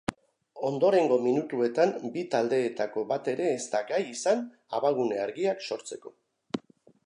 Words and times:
Ondorengo 0.69 1.17
minutuetan 1.25 1.93
bi 2.15 2.23
taldeetako 2.35 3.05
bat 3.13 3.31
ere 3.35 3.53
ez 3.57 3.61
da 3.75 3.83
gai 3.95 4.01
izan 4.15 4.43
abagune 4.79 5.23
argiak 5.27 5.65
sortzeko. 5.71 6.17